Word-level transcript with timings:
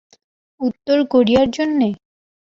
উত্তর 0.61 0.97
কোরিয়ার 1.11 1.47
জন্যে? 1.51 1.87